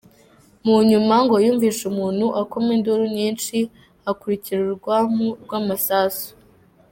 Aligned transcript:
Mu 0.65 0.75
nyuma 0.89 1.15
ngo 1.23 1.35
yumvise 1.45 1.81
umuntu 1.91 2.25
akoma 2.41 2.69
induru 2.77 3.05
nyinshi, 3.17 3.57
hakurikira 4.05 4.59
urwamo 4.69 5.27
rw'amasasu. 5.43 6.29